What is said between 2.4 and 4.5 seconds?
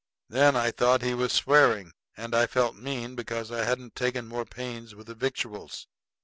felt mean because I hadn't taken more